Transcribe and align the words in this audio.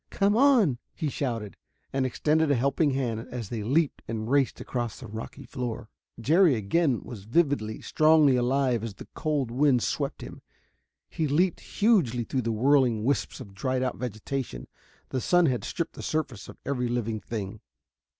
"Come 0.09 0.35
on!" 0.35 0.79
he 0.95 1.09
shouted, 1.09 1.57
and 1.93 2.07
extended 2.07 2.49
a 2.49 2.55
helping 2.55 2.89
hand 2.89 3.27
as 3.29 3.49
they 3.49 3.61
leaped 3.61 4.01
and 4.07 4.27
raced 4.27 4.59
across 4.59 4.99
the 4.99 5.05
rocky 5.05 5.43
floor. 5.45 5.89
Jerry 6.19 6.55
again 6.55 7.01
was 7.03 7.25
vividly, 7.25 7.81
strongly 7.81 8.35
alive 8.35 8.83
as 8.83 8.95
the 8.95 9.07
cold 9.13 9.51
winds 9.51 9.85
swept 9.85 10.23
him. 10.23 10.41
He 11.07 11.27
leaped 11.27 11.59
hugely 11.59 12.23
through 12.23 12.41
the 12.41 12.51
whirling 12.51 13.03
wisps 13.05 13.39
of 13.39 13.53
dried 13.53 13.83
out 13.83 13.97
vegetation 13.97 14.65
the 15.09 15.21
sun 15.21 15.45
had 15.45 15.63
stripped 15.63 15.93
the 15.93 16.01
surface 16.01 16.49
of 16.49 16.57
every 16.65 16.87
living 16.87 17.19
thing. 17.19 17.61